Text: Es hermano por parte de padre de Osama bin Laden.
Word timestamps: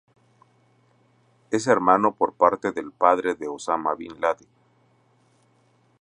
Es 1.51 1.67
hermano 1.67 2.15
por 2.15 2.33
parte 2.33 2.71
de 2.71 2.83
padre 2.89 3.35
de 3.35 3.47
Osama 3.47 3.93
bin 3.93 4.19
Laden. 4.19 4.47